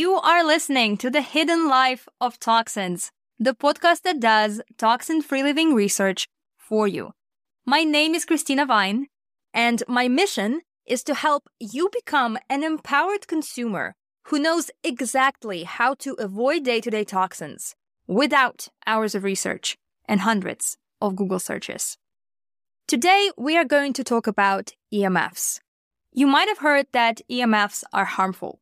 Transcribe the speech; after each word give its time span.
You 0.00 0.14
are 0.14 0.42
listening 0.42 0.96
to 0.96 1.10
The 1.10 1.20
Hidden 1.20 1.68
Life 1.68 2.08
of 2.22 2.40
Toxins, 2.40 3.10
the 3.38 3.54
podcast 3.54 4.00
that 4.04 4.18
does 4.18 4.62
toxin 4.78 5.20
free 5.20 5.42
living 5.42 5.74
research 5.74 6.26
for 6.56 6.88
you. 6.88 7.12
My 7.66 7.84
name 7.84 8.14
is 8.14 8.24
Christina 8.24 8.64
Vine, 8.64 9.08
and 9.52 9.82
my 9.86 10.08
mission 10.08 10.62
is 10.86 11.04
to 11.04 11.12
help 11.12 11.50
you 11.58 11.90
become 11.92 12.38
an 12.48 12.64
empowered 12.64 13.28
consumer 13.28 13.94
who 14.28 14.38
knows 14.38 14.70
exactly 14.82 15.64
how 15.64 15.92
to 15.96 16.14
avoid 16.18 16.64
day 16.64 16.80
to 16.80 16.90
day 16.90 17.04
toxins 17.04 17.74
without 18.06 18.68
hours 18.86 19.14
of 19.14 19.22
research 19.22 19.76
and 20.06 20.22
hundreds 20.22 20.78
of 21.02 21.14
Google 21.14 21.40
searches. 21.40 21.98
Today, 22.88 23.30
we 23.36 23.54
are 23.54 23.66
going 23.66 23.92
to 23.92 24.02
talk 24.02 24.26
about 24.26 24.72
EMFs. 24.94 25.60
You 26.10 26.26
might 26.26 26.48
have 26.48 26.64
heard 26.64 26.86
that 26.92 27.20
EMFs 27.30 27.84
are 27.92 28.06
harmful. 28.06 28.60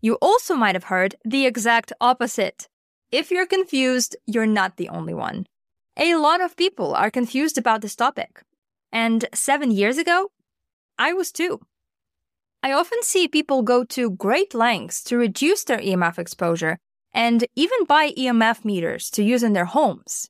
You 0.00 0.14
also 0.22 0.54
might 0.54 0.74
have 0.74 0.84
heard 0.84 1.14
the 1.24 1.46
exact 1.46 1.92
opposite. 2.00 2.68
If 3.10 3.30
you're 3.30 3.46
confused, 3.46 4.16
you're 4.26 4.46
not 4.46 4.76
the 4.76 4.88
only 4.88 5.14
one. 5.14 5.46
A 5.96 6.14
lot 6.14 6.40
of 6.40 6.56
people 6.56 6.94
are 6.94 7.10
confused 7.10 7.58
about 7.58 7.82
this 7.82 7.96
topic. 7.96 8.42
And 8.92 9.26
seven 9.34 9.70
years 9.70 9.98
ago, 9.98 10.30
I 10.98 11.12
was 11.12 11.30
too. 11.32 11.60
I 12.62 12.72
often 12.72 13.02
see 13.02 13.26
people 13.28 13.62
go 13.62 13.84
to 13.84 14.10
great 14.10 14.54
lengths 14.54 15.02
to 15.04 15.16
reduce 15.16 15.64
their 15.64 15.78
EMF 15.78 16.18
exposure 16.18 16.78
and 17.12 17.44
even 17.56 17.84
buy 17.84 18.12
EMF 18.12 18.64
meters 18.64 19.10
to 19.10 19.22
use 19.22 19.42
in 19.42 19.52
their 19.52 19.64
homes. 19.64 20.28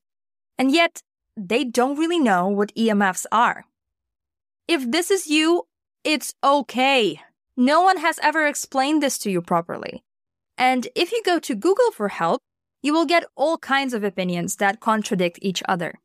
And 0.59 0.73
yet, 0.73 1.02
they 1.37 1.64
don't 1.64 1.98
really 1.98 2.19
know 2.19 2.48
what 2.48 2.75
EMFs 2.75 3.27
are. 3.33 3.64
If 4.69 4.91
this 4.91 5.11
is 5.11 5.27
you, 5.27 5.64
it's 6.05 6.34
okay. 6.42 7.20
No 7.57 7.83
one 7.83 7.99
has 7.99 8.19
ever 8.23 8.47
explained 8.47 9.03
this 9.03 9.19
to 9.19 9.31
you 9.31 9.43
properly. 9.43 10.03
And 10.57 10.89
if 10.95 11.13
you 11.13 11.23
go 11.25 11.39
to 11.39 11.55
Google 11.55 11.91
for 11.91 12.09
help, 12.09 12.41
you 12.83 12.92
will 12.92 13.07
get 13.07 13.25
all 13.37 13.59
kinds 13.59 13.95
of 13.95 14.05
opinions 14.05 14.57
that 14.57 14.81
contradict 14.81 15.39
each 15.42 15.62
other. 15.69 16.01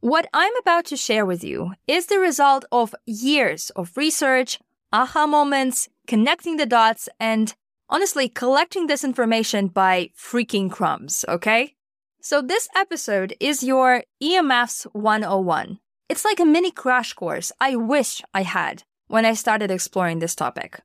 What 0.00 0.28
I'm 0.34 0.54
about 0.56 0.84
to 0.86 0.96
share 0.96 1.24
with 1.24 1.42
you 1.42 1.72
is 1.86 2.06
the 2.06 2.18
result 2.18 2.64
of 2.70 2.94
years 3.06 3.70
of 3.70 3.96
research, 3.96 4.58
aha 4.92 5.26
moments, 5.26 5.88
connecting 6.06 6.58
the 6.58 6.66
dots, 6.66 7.08
and 7.18 7.54
honestly 7.88 8.28
collecting 8.28 8.86
this 8.86 9.04
information 9.04 9.68
by 9.68 10.10
freaking 10.16 10.70
crumbs, 10.70 11.24
okay? 11.28 11.74
So 12.20 12.42
this 12.42 12.68
episode 12.74 13.34
is 13.40 13.62
your 13.62 14.02
EMFs 14.22 14.84
101. 14.92 15.78
It's 16.08 16.24
like 16.24 16.40
a 16.40 16.44
mini 16.44 16.70
crash 16.70 17.14
course 17.14 17.52
I 17.60 17.76
wish 17.76 18.22
I 18.34 18.42
had 18.42 18.82
when 19.08 19.24
I 19.24 19.34
started 19.34 19.70
exploring 19.70 20.18
this 20.18 20.34
topic. 20.34 20.80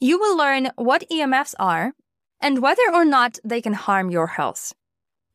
You 0.00 0.18
will 0.18 0.36
learn 0.36 0.70
what 0.76 1.08
EMFs 1.10 1.54
are 1.58 1.92
and 2.40 2.60
whether 2.60 2.82
or 2.92 3.04
not 3.04 3.38
they 3.44 3.60
can 3.60 3.72
harm 3.72 4.10
your 4.10 4.26
health. 4.26 4.74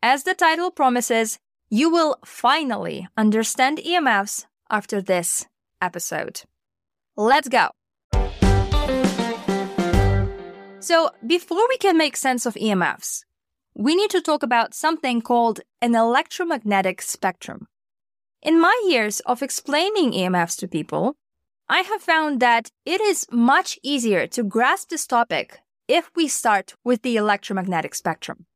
As 0.01 0.23
the 0.23 0.33
title 0.33 0.71
promises, 0.71 1.39
you 1.69 1.89
will 1.89 2.17
finally 2.25 3.07
understand 3.17 3.79
EMFs 3.79 4.45
after 4.69 5.01
this 5.01 5.47
episode. 5.81 6.41
Let's 7.15 7.49
go! 7.49 7.69
So, 10.81 11.11
before 11.25 11.67
we 11.67 11.77
can 11.77 11.97
make 11.97 12.15
sense 12.15 12.45
of 12.45 12.55
EMFs, 12.55 13.25
we 13.75 13.95
need 13.95 14.09
to 14.11 14.21
talk 14.21 14.43
about 14.43 14.73
something 14.73 15.21
called 15.21 15.61
an 15.81 15.95
electromagnetic 15.95 17.01
spectrum. 17.01 17.67
In 18.41 18.59
my 18.59 18.75
years 18.87 19.19
of 19.21 19.43
explaining 19.43 20.11
EMFs 20.11 20.57
to 20.59 20.67
people, 20.67 21.15
I 21.71 21.81
have 21.81 22.01
found 22.01 22.39
that 22.39 22.71
it 22.83 22.99
is 22.99 23.27
much 23.31 23.77
easier 23.83 24.25
to 24.27 24.43
grasp 24.43 24.89
this 24.89 25.05
topic 25.05 25.59
if 25.87 26.09
we 26.15 26.27
start 26.27 26.73
with 26.83 27.03
the 27.03 27.15
electromagnetic 27.15 27.93
spectrum. 27.93 28.47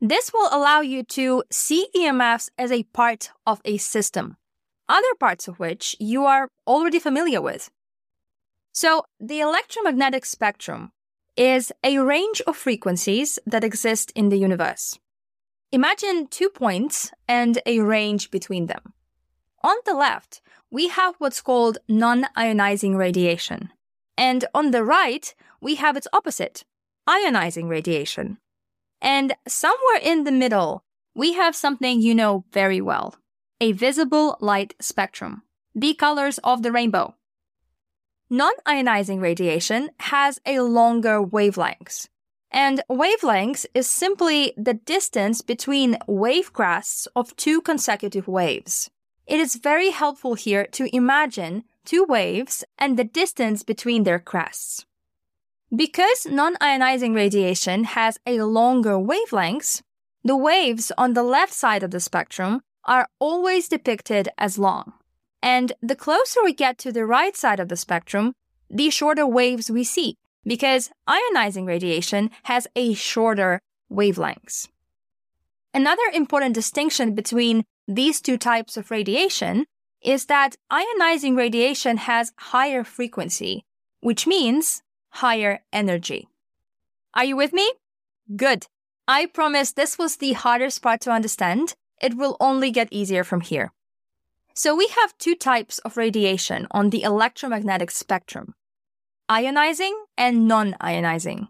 This 0.00 0.32
will 0.32 0.48
allow 0.50 0.80
you 0.80 1.04
to 1.04 1.44
see 1.52 1.86
EMFs 1.94 2.48
as 2.58 2.72
a 2.72 2.82
part 2.82 3.30
of 3.46 3.60
a 3.64 3.76
system, 3.76 4.36
other 4.88 5.14
parts 5.20 5.46
of 5.46 5.60
which 5.60 5.94
you 6.00 6.24
are 6.24 6.48
already 6.66 6.98
familiar 6.98 7.40
with. 7.40 7.70
So, 8.72 9.04
the 9.20 9.40
electromagnetic 9.40 10.24
spectrum 10.24 10.90
is 11.36 11.70
a 11.84 11.98
range 11.98 12.42
of 12.48 12.56
frequencies 12.56 13.38
that 13.46 13.62
exist 13.62 14.10
in 14.16 14.28
the 14.28 14.38
universe. 14.38 14.98
Imagine 15.70 16.26
two 16.26 16.48
points 16.48 17.12
and 17.28 17.60
a 17.64 17.78
range 17.78 18.32
between 18.32 18.66
them. 18.66 18.92
On 19.62 19.76
the 19.84 19.94
left, 19.94 20.40
we 20.70 20.88
have 20.88 21.16
what's 21.18 21.42
called 21.42 21.78
non 21.88 22.26
ionizing 22.36 22.96
radiation. 22.96 23.70
And 24.16 24.44
on 24.54 24.70
the 24.70 24.84
right, 24.84 25.34
we 25.60 25.74
have 25.76 25.96
its 25.96 26.08
opposite, 26.12 26.64
ionizing 27.08 27.68
radiation. 27.68 28.38
And 29.00 29.34
somewhere 29.46 30.00
in 30.02 30.24
the 30.24 30.32
middle, 30.32 30.84
we 31.14 31.34
have 31.34 31.56
something 31.56 32.00
you 32.00 32.14
know 32.14 32.44
very 32.52 32.80
well 32.80 33.16
a 33.62 33.72
visible 33.72 34.38
light 34.40 34.74
spectrum, 34.80 35.42
the 35.74 35.92
colors 35.92 36.38
of 36.38 36.62
the 36.62 36.72
rainbow. 36.72 37.14
Non 38.30 38.52
ionizing 38.66 39.20
radiation 39.20 39.90
has 40.00 40.40
a 40.46 40.60
longer 40.60 41.20
wavelength. 41.20 42.08
And 42.50 42.82
wavelength 42.88 43.66
is 43.74 43.88
simply 43.88 44.54
the 44.56 44.74
distance 44.74 45.42
between 45.42 45.98
wave 46.06 46.52
crests 46.52 47.06
of 47.14 47.36
two 47.36 47.60
consecutive 47.60 48.26
waves. 48.26 48.90
It 49.30 49.38
is 49.38 49.54
very 49.54 49.90
helpful 49.90 50.34
here 50.34 50.66
to 50.72 50.94
imagine 50.94 51.62
two 51.84 52.04
waves 52.04 52.64
and 52.76 52.98
the 52.98 53.04
distance 53.04 53.62
between 53.62 54.02
their 54.02 54.18
crests. 54.18 54.84
Because 55.74 56.26
non-ionizing 56.26 57.14
radiation 57.14 57.84
has 57.84 58.18
a 58.26 58.42
longer 58.42 58.98
wavelength, 58.98 59.82
the 60.24 60.36
waves 60.36 60.90
on 60.98 61.12
the 61.12 61.22
left 61.22 61.52
side 61.52 61.84
of 61.84 61.92
the 61.92 62.00
spectrum 62.00 62.62
are 62.86 63.06
always 63.20 63.68
depicted 63.68 64.28
as 64.36 64.58
long. 64.58 64.94
And 65.40 65.74
the 65.80 65.94
closer 65.94 66.42
we 66.42 66.52
get 66.52 66.76
to 66.78 66.90
the 66.90 67.06
right 67.06 67.36
side 67.36 67.60
of 67.60 67.68
the 67.68 67.76
spectrum, 67.76 68.32
the 68.68 68.90
shorter 68.90 69.28
waves 69.28 69.70
we 69.70 69.84
see, 69.84 70.16
because 70.44 70.90
ionizing 71.08 71.68
radiation 71.68 72.30
has 72.42 72.66
a 72.74 72.94
shorter 72.94 73.60
wavelength. 73.88 74.66
Another 75.72 76.02
important 76.12 76.56
distinction 76.56 77.14
between 77.14 77.62
these 77.90 78.20
two 78.20 78.38
types 78.38 78.76
of 78.76 78.90
radiation 78.90 79.66
is 80.02 80.26
that 80.26 80.56
ionizing 80.72 81.36
radiation 81.36 81.96
has 81.96 82.32
higher 82.38 82.84
frequency, 82.84 83.64
which 84.00 84.26
means 84.26 84.82
higher 85.10 85.60
energy. 85.72 86.28
Are 87.14 87.24
you 87.24 87.36
with 87.36 87.52
me? 87.52 87.72
Good. 88.36 88.66
I 89.08 89.26
promise 89.26 89.72
this 89.72 89.98
was 89.98 90.16
the 90.16 90.34
hardest 90.34 90.82
part 90.82 91.00
to 91.02 91.10
understand. 91.10 91.74
It 92.00 92.16
will 92.16 92.36
only 92.38 92.70
get 92.70 92.88
easier 92.92 93.24
from 93.24 93.40
here. 93.40 93.72
So 94.54 94.76
we 94.76 94.86
have 94.88 95.18
two 95.18 95.34
types 95.34 95.78
of 95.80 95.96
radiation 95.96 96.68
on 96.70 96.90
the 96.90 97.02
electromagnetic 97.02 97.90
spectrum. 97.90 98.54
Ionizing 99.28 99.92
and 100.16 100.46
non-ionizing. 100.46 101.48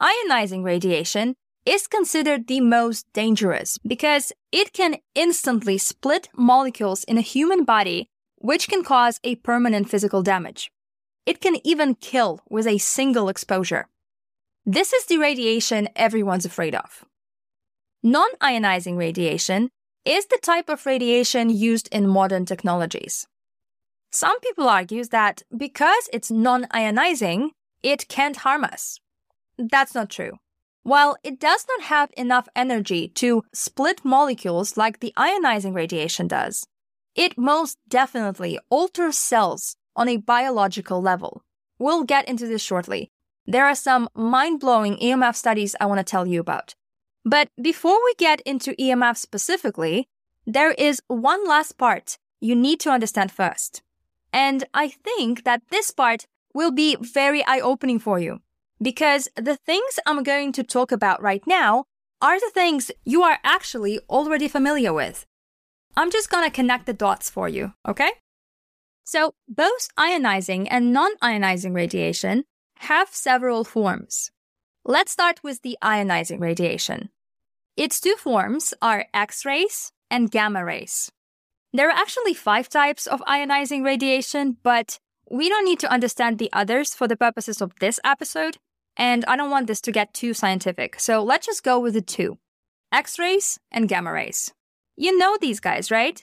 Ionizing 0.00 0.64
radiation 0.64 1.34
is 1.68 1.86
considered 1.86 2.46
the 2.46 2.62
most 2.62 3.04
dangerous 3.12 3.76
because 3.86 4.32
it 4.50 4.72
can 4.72 4.96
instantly 5.14 5.76
split 5.76 6.30
molecules 6.34 7.04
in 7.04 7.18
a 7.18 7.28
human 7.34 7.62
body, 7.62 8.08
which 8.36 8.68
can 8.68 8.82
cause 8.82 9.20
a 9.22 9.34
permanent 9.34 9.86
physical 9.86 10.22
damage. 10.22 10.72
It 11.26 11.42
can 11.42 11.56
even 11.64 11.94
kill 11.94 12.40
with 12.48 12.66
a 12.66 12.78
single 12.78 13.28
exposure. 13.28 13.86
This 14.64 14.94
is 14.94 15.04
the 15.04 15.18
radiation 15.18 15.90
everyone's 15.94 16.46
afraid 16.46 16.74
of. 16.74 17.04
Non 18.02 18.30
ionizing 18.40 18.96
radiation 18.96 19.68
is 20.06 20.24
the 20.26 20.38
type 20.40 20.70
of 20.70 20.86
radiation 20.86 21.50
used 21.50 21.88
in 21.92 22.08
modern 22.08 22.46
technologies. 22.46 23.26
Some 24.10 24.40
people 24.40 24.70
argue 24.70 25.04
that 25.04 25.42
because 25.54 26.08
it's 26.14 26.30
non 26.30 26.64
ionizing, 26.72 27.50
it 27.82 28.08
can't 28.08 28.36
harm 28.36 28.64
us. 28.64 29.00
That's 29.58 29.94
not 29.94 30.08
true. 30.08 30.38
While 30.82 31.16
it 31.22 31.38
does 31.38 31.66
not 31.68 31.82
have 31.82 32.10
enough 32.16 32.48
energy 32.56 33.08
to 33.16 33.42
split 33.52 34.04
molecules 34.04 34.76
like 34.76 35.00
the 35.00 35.12
ionizing 35.16 35.74
radiation 35.74 36.28
does, 36.28 36.66
it 37.14 37.36
most 37.36 37.78
definitely 37.88 38.58
alters 38.70 39.16
cells 39.16 39.76
on 39.96 40.08
a 40.08 40.16
biological 40.16 41.02
level. 41.02 41.42
We'll 41.78 42.04
get 42.04 42.28
into 42.28 42.46
this 42.46 42.62
shortly. 42.62 43.10
There 43.46 43.66
are 43.66 43.74
some 43.74 44.08
mind 44.14 44.60
blowing 44.60 44.96
EMF 44.96 45.34
studies 45.34 45.74
I 45.80 45.86
want 45.86 45.98
to 45.98 46.04
tell 46.04 46.26
you 46.26 46.40
about. 46.40 46.74
But 47.24 47.48
before 47.60 47.98
we 48.04 48.14
get 48.14 48.40
into 48.42 48.74
EMF 48.74 49.16
specifically, 49.16 50.08
there 50.46 50.72
is 50.72 51.02
one 51.08 51.46
last 51.46 51.76
part 51.76 52.18
you 52.40 52.54
need 52.54 52.80
to 52.80 52.90
understand 52.90 53.32
first. 53.32 53.82
And 54.32 54.64
I 54.72 54.88
think 54.88 55.44
that 55.44 55.62
this 55.70 55.90
part 55.90 56.26
will 56.54 56.70
be 56.70 56.96
very 57.00 57.44
eye 57.44 57.60
opening 57.60 57.98
for 57.98 58.18
you 58.18 58.40
because 58.80 59.28
the 59.36 59.56
things 59.56 59.98
I'm 60.06 60.22
going 60.22 60.52
to 60.52 60.62
talk 60.62 60.92
about 60.92 61.22
right 61.22 61.42
now 61.46 61.84
are 62.20 62.40
the 62.40 62.50
things 62.52 62.90
you 63.04 63.22
are 63.22 63.38
actually 63.44 64.00
already 64.08 64.48
familiar 64.48 64.92
with. 64.92 65.26
I'm 65.96 66.10
just 66.10 66.30
gonna 66.30 66.50
connect 66.50 66.86
the 66.86 66.92
dots 66.92 67.30
for 67.30 67.48
you, 67.48 67.72
okay? 67.86 68.10
So, 69.04 69.34
both 69.48 69.88
ionizing 69.98 70.68
and 70.70 70.92
non 70.92 71.16
ionizing 71.22 71.74
radiation 71.74 72.44
have 72.80 73.08
several 73.10 73.64
forms. 73.64 74.30
Let's 74.84 75.12
start 75.12 75.40
with 75.42 75.62
the 75.62 75.78
ionizing 75.82 76.40
radiation. 76.40 77.10
Its 77.76 78.00
two 78.00 78.16
forms 78.16 78.74
are 78.82 79.06
X 79.14 79.44
rays 79.44 79.92
and 80.10 80.30
gamma 80.30 80.64
rays. 80.64 81.10
There 81.72 81.88
are 81.88 81.98
actually 81.98 82.34
five 82.34 82.68
types 82.68 83.06
of 83.06 83.20
ionizing 83.22 83.84
radiation, 83.84 84.56
but 84.62 84.98
we 85.30 85.48
don't 85.48 85.64
need 85.64 85.78
to 85.80 85.92
understand 85.92 86.38
the 86.38 86.50
others 86.52 86.94
for 86.94 87.06
the 87.06 87.16
purposes 87.16 87.60
of 87.60 87.72
this 87.80 88.00
episode, 88.04 88.58
and 88.98 89.24
I 89.26 89.36
don't 89.36 89.50
want 89.50 89.68
this 89.68 89.80
to 89.82 89.92
get 89.92 90.12
too 90.12 90.34
scientific, 90.34 91.00
so 91.00 91.22
let's 91.22 91.46
just 91.46 91.62
go 91.62 91.78
with 91.78 91.94
the 91.94 92.02
two 92.02 92.38
X 92.92 93.18
rays 93.18 93.58
and 93.70 93.88
gamma 93.88 94.12
rays. 94.12 94.52
You 94.96 95.16
know 95.16 95.38
these 95.40 95.60
guys, 95.60 95.90
right? 95.90 96.22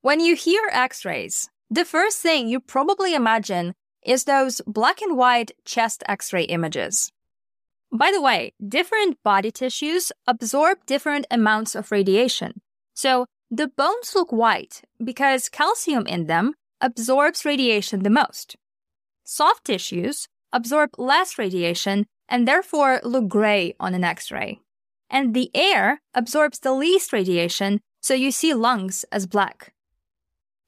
When 0.00 0.18
you 0.18 0.34
hear 0.34 0.62
X 0.72 1.04
rays, 1.04 1.48
the 1.70 1.84
first 1.84 2.20
thing 2.20 2.48
you 2.48 2.60
probably 2.60 3.14
imagine 3.14 3.74
is 4.04 4.24
those 4.24 4.62
black 4.66 5.02
and 5.02 5.16
white 5.16 5.52
chest 5.64 6.02
X 6.08 6.32
ray 6.32 6.44
images. 6.44 7.12
By 7.92 8.10
the 8.10 8.22
way, 8.22 8.52
different 8.66 9.18
body 9.22 9.50
tissues 9.50 10.12
absorb 10.26 10.78
different 10.86 11.26
amounts 11.30 11.74
of 11.74 11.92
radiation. 11.92 12.60
So 12.94 13.26
the 13.50 13.68
bones 13.68 14.14
look 14.14 14.30
white 14.30 14.82
because 15.02 15.48
calcium 15.48 16.06
in 16.06 16.26
them 16.26 16.54
absorbs 16.80 17.44
radiation 17.44 18.02
the 18.02 18.10
most. 18.10 18.56
Soft 19.24 19.64
tissues 19.64 20.28
absorb 20.52 20.90
less 20.98 21.38
radiation 21.38 22.06
and 22.28 22.46
therefore 22.46 23.00
look 23.02 23.28
gray 23.28 23.74
on 23.80 23.94
an 23.94 24.04
X 24.04 24.30
ray. 24.30 24.60
And 25.10 25.34
the 25.34 25.50
air 25.54 26.00
absorbs 26.14 26.58
the 26.58 26.72
least 26.72 27.12
radiation, 27.12 27.80
so 28.00 28.14
you 28.14 28.30
see 28.30 28.52
lungs 28.52 29.04
as 29.10 29.26
black. 29.26 29.72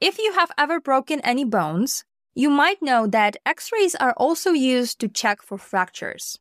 If 0.00 0.18
you 0.18 0.32
have 0.32 0.50
ever 0.56 0.80
broken 0.80 1.20
any 1.20 1.44
bones, 1.44 2.04
you 2.34 2.48
might 2.48 2.80
know 2.80 3.06
that 3.06 3.36
X 3.44 3.70
rays 3.70 3.94
are 3.94 4.14
also 4.16 4.52
used 4.52 4.98
to 5.00 5.08
check 5.08 5.42
for 5.42 5.58
fractures. 5.58 6.38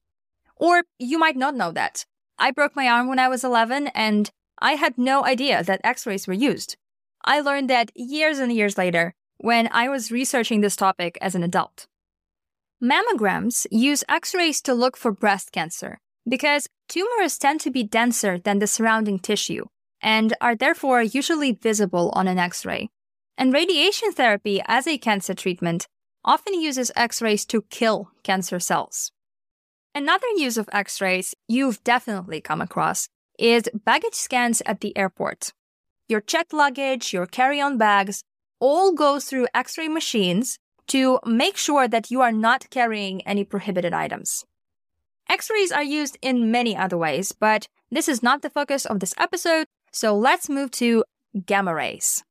Or 0.56 0.84
you 0.98 1.20
might 1.20 1.36
not 1.36 1.56
know 1.56 1.72
that. 1.74 2.06
I 2.38 2.52
broke 2.52 2.76
my 2.76 2.88
arm 2.88 3.10
when 3.10 3.20
I 3.20 3.28
was 3.28 3.44
11 3.44 3.88
and 3.88 4.30
I 4.60 4.74
had 4.74 4.98
no 4.98 5.26
idea 5.26 5.62
that 5.64 5.82
X 5.84 6.06
rays 6.06 6.26
were 6.26 6.34
used. 6.34 6.78
I 7.26 7.42
learned 7.42 7.70
that 7.70 7.92
years 7.96 8.40
and 8.40 8.52
years 8.52 8.78
later 8.78 9.14
when 9.38 9.68
I 9.72 9.90
was 9.90 10.12
researching 10.12 10.62
this 10.62 10.78
topic 10.78 11.18
as 11.22 11.36
an 11.36 11.44
adult. 11.44 11.88
Mammograms 12.82 13.68
use 13.72 14.06
X 14.08 14.34
rays 14.34 14.62
to 14.62 14.74
look 14.74 14.96
for 14.96 15.12
breast 15.12 15.52
cancer 15.52 16.00
because 16.28 16.70
tumors 16.88 17.38
tend 17.38 17.60
to 17.60 17.72
be 17.72 17.84
denser 17.84 18.40
than 18.40 18.60
the 18.60 18.68
surrounding 18.68 19.20
tissue 19.20 19.66
and 20.02 20.34
are 20.40 20.56
therefore 20.56 21.02
usually 21.02 21.52
visible 21.52 22.10
on 22.16 22.26
an 22.26 22.40
X 22.40 22.66
ray. 22.66 22.90
And 23.38 23.54
radiation 23.54 24.14
therapy 24.14 24.62
as 24.66 24.88
a 24.88 24.98
cancer 24.98 25.34
treatment 25.34 25.88
often 26.24 26.62
uses 26.62 26.90
X 26.96 27.22
rays 27.22 27.46
to 27.48 27.64
kill 27.64 28.12
cancer 28.24 28.62
cells. 28.62 29.12
Another 29.94 30.28
use 30.38 30.58
of 30.58 30.70
X 30.72 31.02
rays 31.02 31.36
you've 31.50 31.84
definitely 31.84 32.40
come 32.40 32.62
across 32.62 33.10
is 33.38 33.70
baggage 33.74 34.14
scans 34.14 34.62
at 34.66 34.80
the 34.80 34.98
airport. 34.98 35.52
Your 36.08 36.22
checked 36.22 36.54
luggage, 36.54 37.12
your 37.12 37.26
carry 37.26 37.60
on 37.60 37.78
bags 37.78 38.24
all 38.62 38.94
go 38.94 39.20
through 39.20 39.48
X 39.54 39.78
ray 39.78 39.90
machines 39.90 40.60
to 40.90 41.20
make 41.26 41.58
sure 41.58 41.88
that 41.88 42.12
you 42.12 42.22
are 42.22 42.32
not 42.32 42.70
carrying 42.70 43.22
any 43.22 43.44
prohibited 43.44 43.94
items. 43.94 44.46
X 45.30 45.50
rays 45.50 45.72
are 45.72 45.84
used 45.84 46.18
in 46.22 46.52
many 46.52 46.76
other 46.76 46.98
ways, 46.98 47.32
but 47.32 47.68
this 47.92 48.08
is 48.08 48.24
not 48.24 48.42
the 48.42 48.50
focus 48.50 48.86
of 48.86 49.00
this 49.00 49.14
episode, 49.18 49.68
so 49.92 50.16
let's 50.16 50.50
move 50.50 50.72
to 50.72 51.04
gamma 51.46 51.74
rays. 51.74 52.24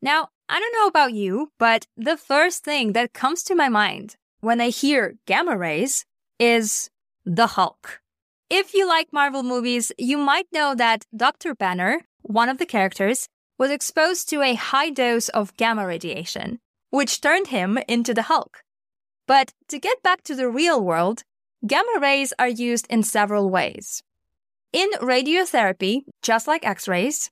Now, 0.00 0.28
I 0.48 0.60
don't 0.60 0.74
know 0.74 0.86
about 0.86 1.12
you, 1.12 1.52
but 1.58 1.86
the 1.96 2.16
first 2.16 2.64
thing 2.64 2.92
that 2.92 3.12
comes 3.12 3.42
to 3.44 3.54
my 3.54 3.68
mind 3.68 4.16
when 4.40 4.60
I 4.60 4.68
hear 4.70 5.16
gamma 5.26 5.56
rays 5.56 6.04
is 6.38 6.90
the 7.26 7.48
Hulk. 7.48 8.00
If 8.48 8.72
you 8.72 8.88
like 8.88 9.12
Marvel 9.12 9.42
movies, 9.42 9.92
you 9.98 10.16
might 10.16 10.46
know 10.52 10.74
that 10.74 11.04
Dr. 11.14 11.54
Banner, 11.54 12.02
one 12.22 12.48
of 12.48 12.58
the 12.58 12.66
characters, 12.66 13.28
was 13.58 13.70
exposed 13.70 14.28
to 14.30 14.40
a 14.42 14.54
high 14.54 14.90
dose 14.90 15.28
of 15.30 15.56
gamma 15.56 15.86
radiation, 15.86 16.60
which 16.90 17.20
turned 17.20 17.48
him 17.48 17.78
into 17.88 18.14
the 18.14 18.22
Hulk. 18.22 18.62
But 19.26 19.52
to 19.68 19.78
get 19.78 20.02
back 20.02 20.22
to 20.24 20.34
the 20.34 20.48
real 20.48 20.82
world, 20.82 21.22
gamma 21.66 21.98
rays 22.00 22.32
are 22.38 22.48
used 22.48 22.86
in 22.88 23.02
several 23.02 23.50
ways. 23.50 24.02
In 24.72 24.90
radiotherapy, 25.00 26.02
just 26.22 26.46
like 26.46 26.66
X 26.66 26.88
rays, 26.88 27.30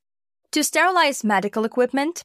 to 0.52 0.62
sterilize 0.62 1.24
medical 1.24 1.64
equipment, 1.64 2.22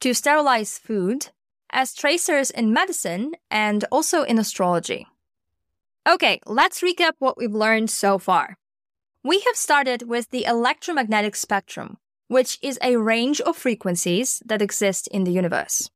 to 0.00 0.14
sterilize 0.14 0.78
food, 0.78 1.28
as 1.72 1.94
tracers 1.94 2.50
in 2.50 2.72
medicine, 2.72 3.32
and 3.50 3.84
also 3.90 4.22
in 4.22 4.38
astrology. 4.38 5.06
Okay, 6.08 6.40
let's 6.46 6.80
recap 6.80 7.12
what 7.18 7.36
we've 7.36 7.54
learned 7.54 7.90
so 7.90 8.18
far. 8.18 8.56
We 9.22 9.40
have 9.40 9.56
started 9.56 10.08
with 10.08 10.30
the 10.30 10.46
electromagnetic 10.46 11.36
spectrum, 11.36 11.98
which 12.28 12.58
is 12.62 12.78
a 12.82 12.96
range 12.96 13.40
of 13.42 13.56
frequencies 13.56 14.42
that 14.46 14.62
exist 14.62 15.08
in 15.08 15.24
the 15.24 15.32
universe. 15.32 15.90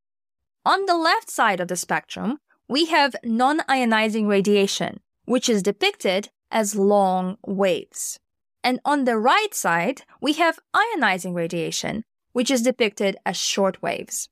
On 0.65 0.87
the 0.87 0.97
left 0.97 1.31
side 1.31 1.61
of 1.61 1.69
the 1.69 1.77
spectrum, 1.77 2.39
we 2.69 2.87
have 2.87 3.15
non 3.23 3.61
ionizing 3.61 4.27
radiation, 4.29 5.01
which 5.27 5.49
is 5.49 5.63
depicted 5.63 6.31
as 6.51 6.75
long 6.75 7.37
waves. 7.47 8.19
And 8.63 8.81
on 8.85 9.05
the 9.05 9.19
right 9.19 9.53
side, 9.53 10.03
we 10.23 10.33
have 10.35 10.59
ionizing 10.75 11.35
radiation, 11.35 12.05
which 12.33 12.51
is 12.51 12.63
depicted 12.63 13.17
as 13.27 13.37
short 13.37 13.83
waves. 13.83 14.29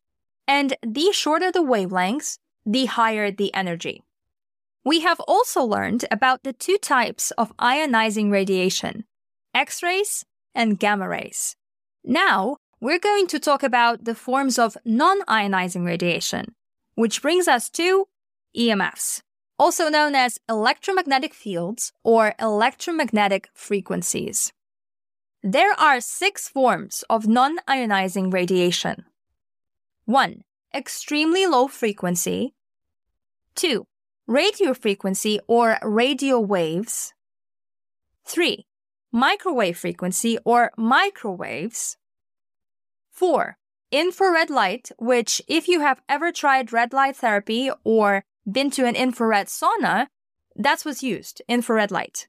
And 0.49 0.75
the 0.83 1.13
shorter 1.13 1.53
the 1.53 1.63
wavelengths, 1.63 2.39
the 2.65 2.87
higher 2.87 3.31
the 3.31 3.53
energy. 3.55 4.03
We 4.85 5.01
have 5.01 5.21
also 5.21 5.63
learned 5.63 6.07
about 6.11 6.43
the 6.43 6.53
two 6.53 6.79
types 6.79 7.31
of 7.33 7.57
ionizing 7.59 8.33
radiation 8.33 9.05
X 9.55 9.83
rays 9.83 10.25
and 10.55 10.79
gamma 10.79 11.09
rays. 11.09 11.57
Now, 12.05 12.57
we're 12.83 12.99
going 12.99 13.29
to 13.29 13.39
talk 13.39 13.63
about 13.63 14.05
the 14.05 14.15
forms 14.15 14.59
of 14.59 14.77
non 14.85 15.21
ionizing 15.23 15.87
radiation, 15.87 16.57
which 16.97 17.23
brings 17.23 17.47
us 17.47 17.71
to 17.71 18.09
EMFs, 18.59 19.23
also 19.57 19.89
known 19.89 20.17
as 20.17 20.41
electromagnetic 20.49 21.33
fields 21.33 21.93
or 22.03 22.35
electromagnetic 22.41 23.49
frequencies. 23.55 24.53
There 25.45 25.79
are 25.79 26.01
six 26.01 26.49
forms 26.49 27.05
of 27.09 27.29
non 27.29 27.59
ionizing 27.69 28.33
radiation 28.33 29.05
1. 30.07 30.43
Extremely 30.75 31.47
low 31.47 31.69
frequency. 31.69 32.53
2 33.55 33.87
radio 34.27 34.75
frequency 34.75 35.39
or 35.47 35.79
radio 35.85 36.41
waves. 36.41 37.15
3. 38.25 38.67
Microwave 39.13 39.79
frequency 39.79 40.37
or 40.45 40.73
microwaves. 40.77 41.97
4. 43.23 43.57
Infrared 43.93 44.51
light, 44.51 44.91
which, 44.99 45.41
if 45.47 45.69
you 45.69 45.79
have 45.79 46.03
ever 46.09 46.33
tried 46.33 46.73
red 46.73 46.93
light 46.93 47.15
therapy 47.15 47.71
or 47.85 48.25
been 48.51 48.69
to 48.73 48.85
an 48.85 48.97
infrared 48.97 49.47
sauna, 49.47 50.09
that's 50.57 50.85
what's 50.85 51.05
used 51.05 51.41
infrared 51.47 51.93
light. 51.93 52.27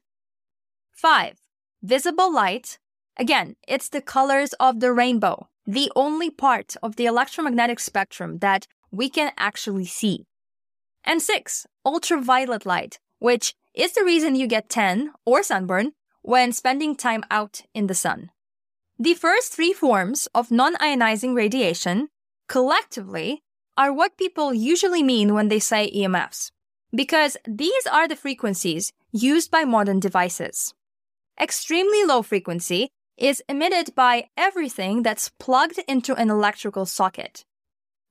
5. 0.92 1.40
Visible 1.82 2.32
light. 2.32 2.78
Again, 3.16 3.56
it's 3.66 3.88
the 3.88 4.00
colors 4.00 4.52
of 4.60 4.78
the 4.78 4.92
rainbow, 4.92 5.48
the 5.66 5.90
only 5.96 6.30
part 6.30 6.76
of 6.80 6.94
the 6.94 7.06
electromagnetic 7.06 7.80
spectrum 7.80 8.38
that 8.38 8.68
we 8.92 9.08
can 9.08 9.32
actually 9.36 9.86
see. 9.86 10.26
And 11.02 11.20
six, 11.20 11.66
ultraviolet 11.84 12.64
light, 12.64 13.00
which 13.18 13.56
is 13.74 13.94
the 13.94 14.04
reason 14.04 14.36
you 14.36 14.46
get 14.46 14.68
tan 14.68 15.10
or 15.26 15.42
sunburn 15.42 15.94
when 16.22 16.52
spending 16.52 16.94
time 16.94 17.24
out 17.32 17.62
in 17.74 17.88
the 17.88 17.96
sun. 17.96 18.30
The 18.98 19.14
first 19.14 19.52
three 19.52 19.72
forms 19.72 20.28
of 20.34 20.52
non 20.52 20.76
ionizing 20.76 21.34
radiation, 21.34 22.10
collectively, 22.48 23.42
are 23.76 23.92
what 23.92 24.16
people 24.16 24.54
usually 24.54 25.02
mean 25.02 25.34
when 25.34 25.48
they 25.48 25.58
say 25.58 25.90
EMFs, 25.90 26.52
because 26.94 27.36
these 27.44 27.86
are 27.90 28.06
the 28.06 28.14
frequencies 28.14 28.92
used 29.10 29.50
by 29.50 29.64
modern 29.64 29.98
devices. 29.98 30.74
Extremely 31.40 32.04
low 32.04 32.22
frequency 32.22 32.88
is 33.16 33.42
emitted 33.48 33.96
by 33.96 34.28
everything 34.36 35.02
that's 35.02 35.30
plugged 35.40 35.80
into 35.88 36.14
an 36.14 36.30
electrical 36.30 36.86
socket. 36.86 37.44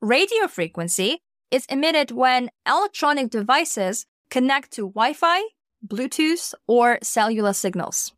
Radio 0.02 0.48
frequency 0.48 1.22
is 1.50 1.66
emitted 1.68 2.12
when 2.12 2.50
electronic 2.68 3.30
devices 3.30 4.06
connect 4.30 4.72
to 4.72 4.90
Wi 4.90 5.14
Fi, 5.14 5.44
Bluetooth, 5.88 6.54
or 6.68 7.00
cellular 7.02 7.54
signals. 7.54 8.12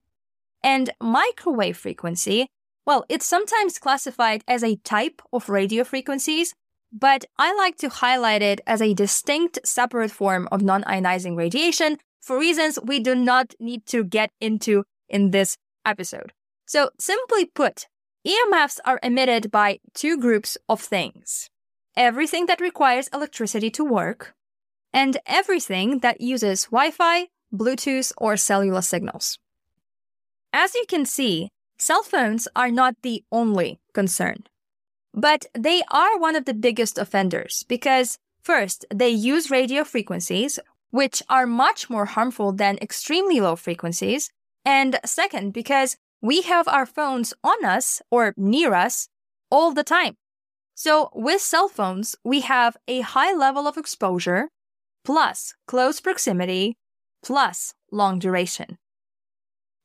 And 0.64 0.90
microwave 1.00 1.78
frequency, 1.78 2.48
well, 2.86 3.06
it's 3.10 3.26
sometimes 3.26 3.80
classified 3.80 4.44
as 4.48 4.64
a 4.64 4.78
type 4.78 5.22
of 5.34 5.50
radio 5.50 5.84
frequencies, 5.84 6.54
but 6.92 7.26
I 7.38 7.54
like 7.54 7.78
to 7.78 7.90
highlight 7.90 8.42
it 8.42 8.62
as 8.68 8.82
a 8.82 8.94
distinct 8.94 9.60
separate 9.66 10.12
form 10.12 10.48
of 10.52 10.62
non 10.62 10.84
ionizing 10.84 11.36
radiation 11.36 11.98
for 12.22 12.40
reasons 12.40 12.80
we 12.84 13.00
do 13.00 13.16
not 13.16 13.54
need 13.60 13.86
to 13.88 14.04
get 14.04 14.32
into 14.40 14.84
in 15.10 15.32
this 15.32 15.58
episode. 15.86 16.32
So, 16.66 16.92
simply 17.00 17.46
put, 17.46 17.88
EMFs 18.26 18.80
are 18.86 19.00
emitted 19.04 19.52
by 19.52 19.80
two 19.94 20.18
groups 20.18 20.58
of 20.68 20.82
things 20.82 21.50
everything 21.98 22.46
that 22.48 22.60
requires 22.60 23.08
electricity 23.14 23.70
to 23.72 23.84
work, 23.84 24.34
and 24.92 25.18
everything 25.26 26.00
that 26.00 26.20
uses 26.22 26.66
Wi 26.66 26.92
Fi, 26.92 27.28
Bluetooth, 27.54 28.12
or 28.18 28.36
cellular 28.36 28.82
signals. 28.82 29.40
As 30.52 30.76
you 30.76 30.86
can 30.88 31.06
see, 31.06 31.50
cell 31.78 32.04
phones 32.04 32.48
are 32.56 32.72
not 32.72 32.96
the 33.02 33.24
only 33.32 33.80
concern. 33.94 34.44
But 35.14 35.46
they 35.54 35.82
are 35.92 36.18
one 36.20 36.36
of 36.36 36.46
the 36.46 36.54
biggest 36.54 36.98
offenders 36.98 37.64
because, 37.68 38.18
first, 38.42 38.86
they 38.94 39.10
use 39.10 39.50
radio 39.50 39.84
frequencies, 39.84 40.60
which 40.92 41.24
are 41.30 41.48
much 41.48 41.90
more 41.90 42.06
harmful 42.06 42.52
than 42.52 42.78
extremely 42.82 43.40
low 43.40 43.56
frequencies. 43.56 44.30
And 44.66 45.00
second, 45.06 45.54
because 45.54 45.98
we 46.22 46.42
have 46.42 46.68
our 46.68 46.86
phones 46.86 47.34
on 47.44 47.64
us 47.64 48.02
or 48.10 48.34
near 48.36 48.74
us 48.74 49.08
all 49.50 49.74
the 49.74 49.84
time. 49.84 50.16
So 50.74 51.10
with 51.14 51.42
cell 51.42 51.70
phones, 51.70 52.16
we 52.24 52.42
have 52.42 52.76
a 52.88 53.02
high 53.02 53.34
level 53.34 53.68
of 53.68 53.78
exposure 53.78 54.50
plus 55.06 55.54
close 55.68 56.02
proximity 56.02 56.76
plus 57.24 57.74
long 57.92 58.20
duration. 58.20 58.78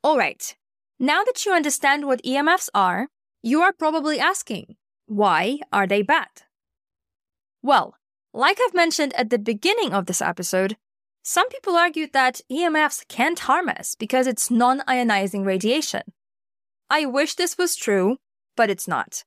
All 0.03 0.19
right. 0.19 0.57
Now 1.03 1.25
that 1.25 1.47
you 1.47 1.55
understand 1.55 2.07
what 2.07 2.23
EMFs 2.23 2.69
are, 2.75 3.09
you 3.43 3.63
are 3.63 3.73
probably 3.73 4.21
asking, 4.21 4.77
why 5.07 5.61
are 5.73 5.87
they 5.87 6.03
bad? 6.03 6.29
Well, 7.63 7.95
like 8.35 8.59
I've 8.61 8.75
mentioned 8.75 9.15
at 9.15 9.31
the 9.31 9.39
beginning 9.39 9.95
of 9.95 10.05
this 10.05 10.21
episode, 10.21 10.77
some 11.23 11.49
people 11.49 11.75
argued 11.75 12.13
that 12.13 12.43
EMFs 12.53 13.09
can't 13.09 13.39
harm 13.39 13.71
us 13.71 13.95
because 13.95 14.27
it's 14.27 14.51
non 14.51 14.81
ionizing 14.81 15.47
radiation. 15.47 16.03
I 16.91 17.07
wish 17.07 17.35
this 17.35 17.57
was 17.57 17.77
true, 17.77 18.19
but 18.55 18.69
it's 18.69 18.87
not. 18.87 19.25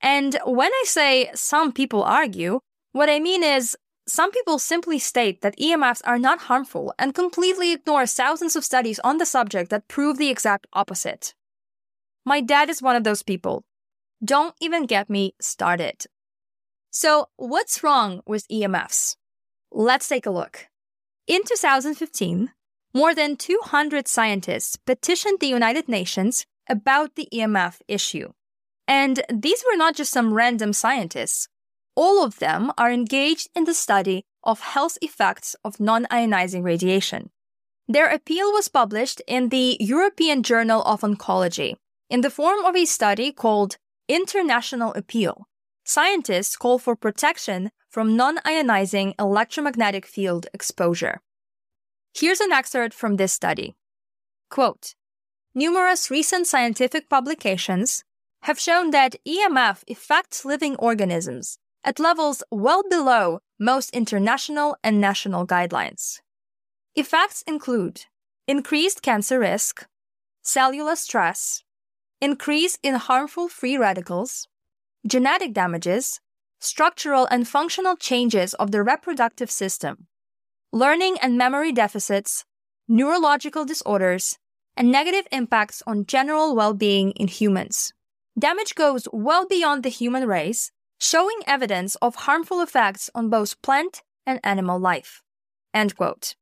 And 0.00 0.38
when 0.44 0.72
I 0.72 0.84
say 0.86 1.30
some 1.34 1.72
people 1.72 2.04
argue, 2.04 2.60
what 2.92 3.10
I 3.10 3.18
mean 3.18 3.42
is 3.42 3.76
some 4.10 4.32
people 4.32 4.58
simply 4.58 4.98
state 4.98 5.40
that 5.40 5.56
EMFs 5.56 6.02
are 6.04 6.18
not 6.18 6.40
harmful 6.40 6.92
and 6.98 7.14
completely 7.14 7.72
ignore 7.72 8.06
thousands 8.06 8.56
of 8.56 8.64
studies 8.64 8.98
on 9.04 9.18
the 9.18 9.26
subject 9.26 9.70
that 9.70 9.88
prove 9.88 10.18
the 10.18 10.28
exact 10.28 10.66
opposite. 10.72 11.34
My 12.24 12.40
dad 12.40 12.68
is 12.68 12.82
one 12.82 12.96
of 12.96 13.04
those 13.04 13.22
people. 13.22 13.62
Don't 14.22 14.54
even 14.60 14.86
get 14.86 15.08
me 15.08 15.34
started. 15.40 16.04
So, 16.90 17.28
what's 17.36 17.82
wrong 17.82 18.20
with 18.26 18.48
EMFs? 18.48 19.16
Let's 19.70 20.08
take 20.08 20.26
a 20.26 20.30
look. 20.30 20.66
In 21.26 21.42
2015, 21.44 22.50
more 22.92 23.14
than 23.14 23.36
200 23.36 24.08
scientists 24.08 24.76
petitioned 24.76 25.38
the 25.38 25.46
United 25.46 25.88
Nations 25.88 26.44
about 26.68 27.14
the 27.14 27.28
EMF 27.32 27.80
issue. 27.86 28.32
And 28.88 29.22
these 29.32 29.62
were 29.70 29.76
not 29.76 29.94
just 29.94 30.10
some 30.10 30.34
random 30.34 30.72
scientists. 30.72 31.48
All 32.00 32.24
of 32.24 32.38
them 32.38 32.72
are 32.78 32.90
engaged 32.90 33.50
in 33.54 33.64
the 33.64 33.74
study 33.74 34.24
of 34.42 34.60
health 34.60 34.96
effects 35.02 35.54
of 35.62 35.78
non 35.78 36.06
ionizing 36.06 36.64
radiation. 36.64 37.28
Their 37.88 38.08
appeal 38.08 38.50
was 38.52 38.68
published 38.68 39.20
in 39.26 39.50
the 39.50 39.76
European 39.80 40.42
Journal 40.42 40.82
of 40.84 41.02
Oncology 41.02 41.74
in 42.08 42.22
the 42.22 42.30
form 42.30 42.64
of 42.64 42.74
a 42.74 42.86
study 42.86 43.32
called 43.32 43.76
International 44.08 44.94
Appeal. 44.94 45.46
Scientists 45.84 46.56
call 46.56 46.78
for 46.78 46.96
protection 46.96 47.70
from 47.90 48.16
non 48.16 48.38
ionizing 48.46 49.12
electromagnetic 49.18 50.06
field 50.06 50.46
exposure. 50.54 51.20
Here's 52.14 52.40
an 52.40 52.50
excerpt 52.50 52.94
from 52.94 53.16
this 53.16 53.34
study. 53.34 53.74
Quote 54.48 54.94
Numerous 55.54 56.10
recent 56.10 56.46
scientific 56.46 57.10
publications 57.10 58.04
have 58.44 58.58
shown 58.58 58.90
that 58.90 59.16
EMF 59.28 59.84
affects 59.86 60.46
living 60.46 60.76
organisms 60.76 61.58
at 61.84 61.98
levels 61.98 62.42
well 62.50 62.82
below 62.88 63.40
most 63.58 63.90
international 63.90 64.76
and 64.82 65.00
national 65.00 65.46
guidelines. 65.46 66.20
Effects 66.94 67.42
include 67.46 68.06
increased 68.46 69.02
cancer 69.02 69.38
risk, 69.38 69.86
cellular 70.42 70.96
stress, 70.96 71.62
increase 72.20 72.78
in 72.82 72.94
harmful 72.94 73.48
free 73.48 73.76
radicals, 73.76 74.48
genetic 75.06 75.52
damages, 75.52 76.20
structural 76.58 77.26
and 77.30 77.48
functional 77.48 77.96
changes 77.96 78.54
of 78.54 78.70
the 78.70 78.82
reproductive 78.82 79.50
system, 79.50 80.06
learning 80.72 81.16
and 81.22 81.38
memory 81.38 81.72
deficits, 81.72 82.44
neurological 82.88 83.64
disorders, 83.64 84.38
and 84.76 84.90
negative 84.90 85.26
impacts 85.32 85.82
on 85.86 86.06
general 86.06 86.54
well 86.54 86.74
being 86.74 87.12
in 87.12 87.28
humans. 87.28 87.92
Damage 88.38 88.74
goes 88.74 89.08
well 89.12 89.46
beyond 89.46 89.82
the 89.82 89.88
human 89.88 90.26
race, 90.26 90.70
showing 91.00 91.40
evidence 91.46 91.96
of 91.96 92.26
harmful 92.26 92.60
effects 92.60 93.10
on 93.14 93.30
both 93.30 93.60
plant 93.62 94.02
and 94.26 94.38
animal 94.44 94.78
life. 94.78 95.22
End 95.72 95.96
quote. 95.96 96.34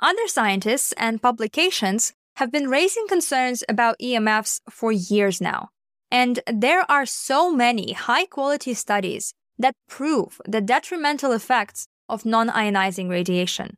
Other 0.00 0.26
scientists 0.26 0.92
and 0.96 1.22
publications 1.22 2.12
have 2.36 2.50
been 2.50 2.68
raising 2.68 3.06
concerns 3.06 3.62
about 3.68 3.98
EMFs 4.02 4.60
for 4.70 4.90
years 4.92 5.40
now. 5.40 5.68
And 6.10 6.40
there 6.50 6.90
are 6.90 7.06
so 7.06 7.52
many 7.52 7.92
high 7.92 8.26
quality 8.26 8.74
studies 8.74 9.34
that 9.58 9.74
prove 9.88 10.40
the 10.46 10.60
detrimental 10.60 11.32
effects 11.32 11.86
of 12.08 12.24
non 12.24 12.48
ionizing 12.48 13.08
radiation. 13.08 13.76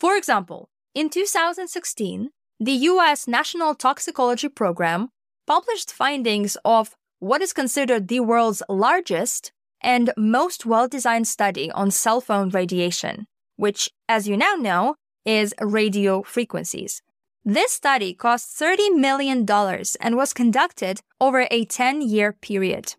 For 0.00 0.16
example, 0.16 0.68
in 0.94 1.10
2016, 1.10 2.30
the 2.58 2.72
US 2.72 3.28
National 3.28 3.74
Toxicology 3.74 4.48
Program 4.48 5.10
published 5.46 5.92
findings 5.92 6.56
of 6.64 6.96
what 7.24 7.40
is 7.40 7.54
considered 7.54 8.08
the 8.08 8.20
world's 8.20 8.62
largest 8.68 9.50
and 9.80 10.12
most 10.14 10.66
well 10.66 10.86
designed 10.86 11.26
study 11.26 11.70
on 11.70 11.90
cell 11.90 12.20
phone 12.20 12.50
radiation, 12.50 13.26
which, 13.56 13.90
as 14.10 14.28
you 14.28 14.36
now 14.36 14.54
know, 14.54 14.94
is 15.24 15.54
radio 15.58 16.22
frequencies. 16.22 17.00
This 17.42 17.72
study 17.72 18.12
cost 18.12 18.60
$30 18.60 18.96
million 18.96 19.46
and 19.48 20.16
was 20.16 20.34
conducted 20.34 21.00
over 21.18 21.46
a 21.50 21.64
10 21.64 22.02
year 22.02 22.34
period. 22.34 22.94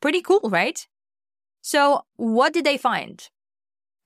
Pretty 0.00 0.22
cool, 0.22 0.48
right? 0.48 0.86
So, 1.60 2.02
what 2.14 2.52
did 2.52 2.64
they 2.64 2.78
find? 2.78 3.28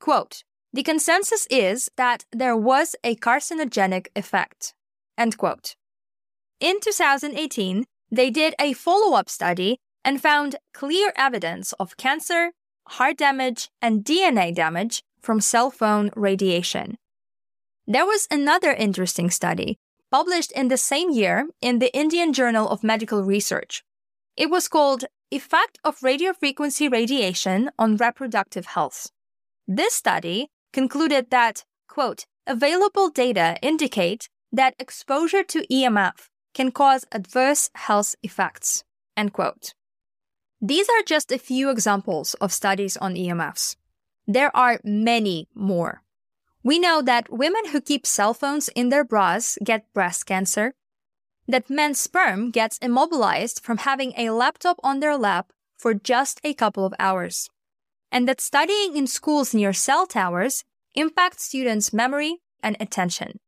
Quote, 0.01 0.43
the 0.73 0.83
consensus 0.83 1.47
is 1.51 1.91
that 1.99 2.25
there 2.33 2.57
was 2.57 2.97
a 3.05 3.15
carcinogenic 3.17 4.07
effect. 4.17 4.73
End 5.19 5.37
quote. 5.37 5.77
In 6.61 6.81
2018, 6.81 7.85
they 8.11 8.31
did 8.31 8.55
a 8.59 8.73
follow 8.73 9.17
up 9.17 9.29
study 9.29 9.79
and 10.05 10.21
found 10.21 10.57
clear 10.73 11.13
evidence 11.17 11.73
of 11.75 11.97
cancer, 11.97 12.53
heart 12.89 13.19
damage, 13.19 13.69
and 13.81 14.05
DNA 14.05 14.55
damage 14.55 15.03
from 15.21 15.41
cell 15.41 15.71
phone 15.71 16.11
radiation. 16.17 16.97
There 17.87 18.07
was 18.07 18.27
another 18.31 18.73
interesting 18.73 19.31
study 19.31 19.79
published 20.11 20.53
in 20.53 20.69
the 20.69 20.77
same 20.77 21.11
year 21.11 21.47
in 21.61 21.79
the 21.79 21.95
Indian 21.97 22.33
Journal 22.33 22.69
of 22.69 22.83
Medical 22.83 23.23
Research. 23.23 23.85
It 24.37 24.51
was 24.51 24.69
called 24.69 25.05
Effect 25.31 25.79
of 25.85 26.01
Radiofrequency 26.01 26.91
Radiation 26.91 27.71
on 27.79 27.97
Reproductive 27.97 28.67
Health. 28.67 29.11
This 29.69 29.95
study 29.95 30.49
concluded 30.73 31.31
that, 31.31 31.65
quote, 31.89 32.25
available 32.47 33.11
data 33.11 33.57
indicate 33.63 34.29
that 34.51 34.75
exposure 34.81 35.45
to 35.45 35.67
EMF 35.71 36.30
can 36.55 36.71
cause 36.71 37.05
adverse 37.13 37.71
health 37.75 38.15
effects. 38.23 38.85
End 39.17 39.33
quote. 39.33 39.75
These 40.61 40.89
are 40.89 41.03
just 41.07 41.33
a 41.33 41.39
few 41.39 41.71
examples 41.71 42.35
of 42.35 42.53
studies 42.53 42.97
on 42.97 43.15
EMFs. 43.15 43.77
There 44.27 44.55
are 44.55 44.81
many 44.85 45.49
more. 45.55 46.03
We 46.63 46.79
know 46.79 47.01
that 47.03 47.33
women 47.33 47.69
who 47.69 47.81
keep 47.81 48.07
cell 48.07 48.35
phones 48.35 48.69
in 48.69 48.91
their 48.91 49.05
bras 49.05 49.57
get 49.65 49.93
breast 49.95 50.27
cancer, 50.27 50.75
that 51.49 51.71
men's 51.71 51.99
sperm 51.99 52.51
gets 52.51 52.79
immobilized 52.79 53.61
from 53.65 53.79
having 53.79 54.13
a 54.17 54.31
laptop 54.31 54.79
on 54.83 55.01
their 55.01 55.17
lap 55.17 55.53
for 55.79 55.95
just 55.95 56.41
a 56.45 56.55
couple 56.55 56.85
of 56.85 56.95
hours, 56.99 57.49
and 58.13 58.29
that 58.29 58.41
studying 58.41 58.97
in 58.97 59.07
schools 59.07 59.55
near 59.55 59.73
cell 59.73 60.07
towers 60.07 60.65
impacts 60.95 61.45
students' 61.45 61.93
memory 61.93 62.37
and 62.63 62.77
attention. 62.79 63.41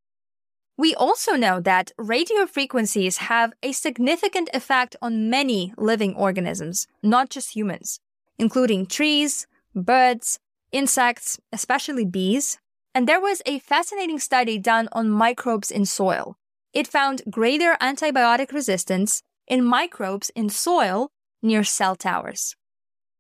We 0.77 0.95
also 0.95 1.37
know 1.37 1.61
that 1.61 1.93
radio 1.99 2.47
frequencies 2.47 3.19
have 3.19 3.53
a 3.63 3.73
significant 3.73 4.49
effect 4.55 4.97
on 5.03 5.29
many 5.29 5.75
living 5.77 6.15
organisms, 6.15 6.87
not 7.03 7.29
just 7.29 7.55
humans, 7.55 8.01
including 8.39 8.87
trees, 8.87 9.47
birds, 9.75 10.39
insects, 10.73 11.39
especially 11.53 12.05
bees. 12.05 12.59
And 12.95 13.07
there 13.07 13.21
was 13.21 13.43
a 13.47 13.59
fascinating 13.59 14.19
study 14.19 14.59
done 14.59 14.89
on 14.93 15.11
microbes 15.11 15.71
in 15.71 15.85
soil. 15.85 16.37
It 16.73 16.89
found 16.89 17.23
greater 17.31 17.77
antibiotic 17.81 18.53
resistance 18.53 19.23
in 19.47 19.65
microbes 19.65 20.31
in 20.35 20.49
soil 20.49 21.11
near 21.43 21.65
cell 21.65 21.97
towers. 21.97 22.57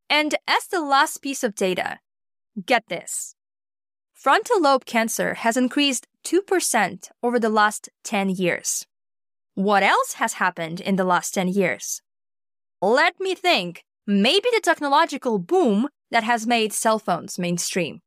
And 0.08 0.34
as 0.48 0.66
the 0.66 0.80
last 0.80 1.22
piece 1.22 1.42
of 1.42 1.54
data, 1.54 1.98
get 2.64 2.84
this. 2.88 3.34
Frontal 4.14 4.60
lobe 4.60 4.84
cancer 4.84 5.34
has 5.34 5.56
increased 5.56 6.06
2% 6.24 7.10
over 7.22 7.38
the 7.38 7.48
last 7.48 7.88
10 8.04 8.30
years. 8.30 8.86
What 9.54 9.82
else 9.82 10.14
has 10.14 10.34
happened 10.34 10.80
in 10.80 10.96
the 10.96 11.04
last 11.04 11.34
10 11.34 11.48
years? 11.48 12.00
Let 12.80 13.14
me 13.20 13.34
think. 13.34 13.84
Maybe 14.06 14.48
the 14.52 14.60
technological 14.62 15.38
boom 15.38 15.88
that 16.10 16.24
has 16.24 16.46
made 16.46 16.72
cell 16.72 16.98
phones 16.98 17.38
mainstream. 17.38 18.00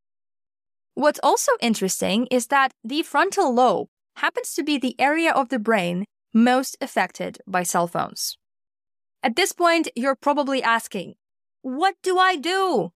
What's 0.93 1.19
also 1.23 1.51
interesting 1.61 2.27
is 2.31 2.47
that 2.47 2.71
the 2.83 3.03
frontal 3.03 3.53
lobe 3.53 3.87
happens 4.17 4.53
to 4.55 4.63
be 4.63 4.77
the 4.77 4.99
area 4.99 5.31
of 5.31 5.49
the 5.49 5.59
brain 5.59 6.05
most 6.33 6.77
affected 6.81 7.39
by 7.47 7.63
cell 7.63 7.87
phones. 7.87 8.37
At 9.23 9.35
this 9.35 9.51
point, 9.51 9.89
you're 9.95 10.15
probably 10.15 10.61
asking, 10.61 11.15
what 11.61 11.95
do 12.03 12.17
I 12.17 12.35
do? 12.35 12.91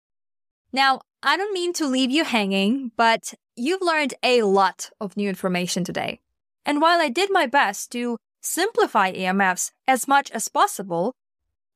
Now, 0.73 1.01
I 1.23 1.37
don't 1.37 1.53
mean 1.53 1.73
to 1.73 1.87
leave 1.87 2.11
you 2.11 2.23
hanging, 2.23 2.91
but 2.97 3.33
you've 3.57 3.81
learned 3.81 4.13
a 4.23 4.43
lot 4.43 4.91
of 5.01 5.17
new 5.17 5.27
information 5.27 5.83
today. 5.83 6.19
And 6.65 6.81
while 6.81 7.01
I 7.01 7.09
did 7.09 7.31
my 7.31 7.47
best 7.47 7.91
to 7.93 8.17
simplify 8.41 9.11
EMFs 9.11 9.71
as 9.87 10.07
much 10.07 10.31
as 10.31 10.47
possible, 10.47 11.13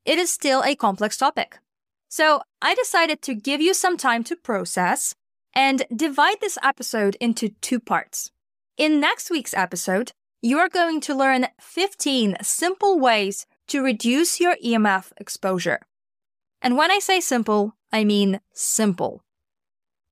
it 0.05 0.17
is 0.17 0.31
still 0.31 0.63
a 0.63 0.75
complex 0.75 1.17
topic. 1.17 1.59
So 2.07 2.41
I 2.61 2.75
decided 2.75 3.21
to 3.23 3.33
give 3.33 3.61
you 3.61 3.73
some 3.73 3.97
time 3.97 4.23
to 4.25 4.35
process 4.35 5.15
and 5.53 5.83
divide 5.95 6.37
this 6.39 6.57
episode 6.63 7.17
into 7.19 7.49
two 7.61 7.79
parts. 7.79 8.31
In 8.77 8.99
next 8.99 9.29
week's 9.29 9.53
episode, 9.53 10.11
you 10.41 10.57
are 10.59 10.69
going 10.69 11.01
to 11.01 11.15
learn 11.15 11.47
15 11.59 12.37
simple 12.41 12.99
ways 12.99 13.45
to 13.67 13.83
reduce 13.83 14.39
your 14.39 14.55
EMF 14.63 15.11
exposure. 15.17 15.79
And 16.61 16.77
when 16.77 16.91
I 16.91 16.99
say 16.99 17.19
simple, 17.19 17.75
I 17.91 18.03
mean 18.03 18.39
simple. 18.53 19.23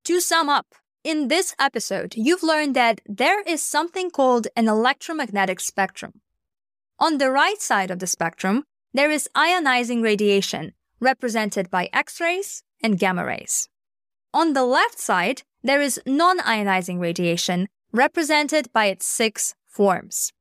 To 0.05 0.19
sum 0.19 0.49
up, 0.49 0.75
in 1.03 1.27
this 1.27 1.55
episode, 1.59 2.13
you've 2.15 2.43
learned 2.43 2.75
that 2.75 3.01
there 3.05 3.41
is 3.41 3.61
something 3.63 4.11
called 4.11 4.47
an 4.55 4.67
electromagnetic 4.67 5.59
spectrum. 5.59 6.21
On 6.99 7.17
the 7.17 7.31
right 7.31 7.61
side 7.61 7.91
of 7.91 7.99
the 7.99 8.07
spectrum, 8.07 8.65
there 8.93 9.09
is 9.09 9.29
ionizing 9.35 10.03
radiation, 10.03 10.73
represented 10.99 11.69
by 11.69 11.89
X 11.93 12.19
rays 12.19 12.63
and 12.83 12.99
gamma 12.99 13.25
rays. 13.25 13.69
On 14.33 14.53
the 14.53 14.65
left 14.65 14.99
side, 14.99 15.43
there 15.63 15.81
is 15.81 16.01
non-ionizing 16.05 16.99
radiation, 16.99 17.67
represented 17.91 18.71
by 18.73 18.85
its 18.85 19.05
six 19.05 19.55
forms. 19.65 20.31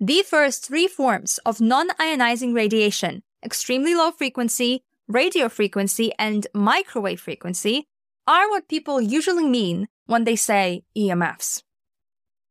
The 0.00 0.22
first 0.22 0.66
three 0.66 0.88
forms 0.88 1.38
of 1.44 1.60
non-ionizing 1.60 2.54
radiation, 2.54 3.22
extremely 3.44 3.94
low 3.94 4.10
frequency, 4.10 4.82
radio 5.08 5.48
frequency, 5.48 6.12
and 6.18 6.46
microwave 6.54 7.20
frequency, 7.20 7.86
are 8.26 8.50
what 8.50 8.68
people 8.68 9.00
usually 9.00 9.46
mean 9.46 9.88
when 10.06 10.24
they 10.24 10.36
say 10.36 10.82
EMFs. 10.96 11.62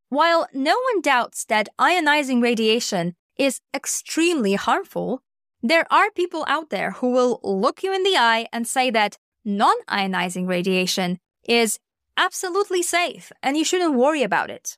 While 0.09 0.47
no 0.53 0.79
one 0.93 1.01
doubts 1.01 1.45
that 1.45 1.69
ionizing 1.79 2.41
radiation 2.41 3.15
is 3.37 3.59
extremely 3.73 4.53
harmful, 4.53 5.23
there 5.61 5.91
are 5.91 6.11
people 6.11 6.45
out 6.47 6.69
there 6.69 6.91
who 6.91 7.11
will 7.11 7.39
look 7.43 7.81
you 7.81 7.93
in 7.93 8.03
the 8.03 8.15
eye 8.17 8.47
and 8.53 8.67
say 8.67 8.91
that 8.91 9.17
non 9.43 9.75
ionizing 9.89 10.47
radiation 10.47 11.19
is 11.43 11.79
absolutely 12.17 12.83
safe 12.83 13.31
and 13.41 13.57
you 13.57 13.65
shouldn't 13.65 13.95
worry 13.95 14.23
about 14.23 14.49
it. 14.49 14.77